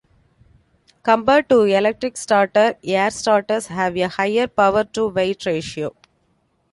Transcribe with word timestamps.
Compared 1.03 1.47
to 1.49 1.61
electric 1.65 2.17
starters, 2.17 2.73
air-starters 2.83 3.67
have 3.67 3.95
a 3.95 4.07
higher 4.07 4.47
power-to-weight 4.47 5.45
ratio. 5.45 5.95